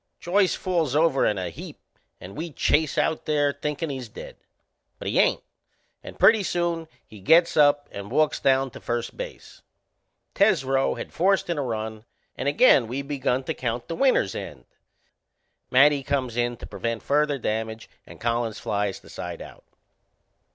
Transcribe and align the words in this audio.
Joyce 0.19 0.55
falls 0.55 0.95
over 0.95 1.27
in 1.27 1.37
a 1.37 1.51
heap 1.51 1.77
and 2.19 2.35
we 2.35 2.51
chase 2.51 2.97
out 2.97 3.25
there, 3.25 3.53
thinkin' 3.53 3.91
he's 3.91 4.09
dead; 4.09 4.35
but 4.97 5.07
he 5.07 5.19
ain't, 5.19 5.43
and 6.01 6.17
pretty 6.17 6.41
soon 6.41 6.87
he 7.05 7.19
gets 7.19 7.55
up 7.55 7.87
and 7.91 8.09
walks 8.09 8.39
down 8.39 8.71
to 8.71 8.81
first 8.81 9.15
base. 9.15 9.61
Tesreau 10.33 10.95
had 10.97 11.13
forced 11.13 11.51
in 11.51 11.59
a 11.59 11.61
run 11.61 12.03
and 12.35 12.47
again 12.47 12.87
we 12.87 13.03
begun 13.03 13.43
to 13.43 13.53
count 13.53 13.87
the 13.87 13.95
winner's 13.95 14.33
end. 14.33 14.65
Matty 15.69 16.01
comes 16.01 16.35
in 16.35 16.57
to 16.57 16.65
prevent 16.65 17.03
further 17.03 17.37
damage 17.37 17.87
and 18.03 18.19
Collins 18.19 18.57
flies 18.59 18.99
the 18.99 19.07
side 19.09 19.39
out. 19.39 19.63